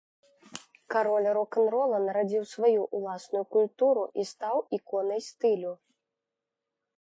[0.93, 5.73] Кароль рок-н-рола нарадзіў сваю ўласную культуру і стаў іконай стылю.